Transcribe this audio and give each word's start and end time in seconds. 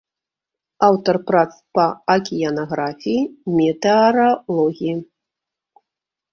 Аўтар 0.87 1.15
прац 1.27 1.51
па 1.81 1.83
акіянаграфіі, 2.15 3.29
метэаралогіі. 3.61 4.99